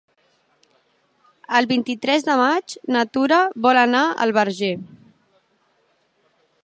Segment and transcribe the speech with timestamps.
[1.59, 4.75] El vint-i-tres de maig na Tura vol anar al Verger.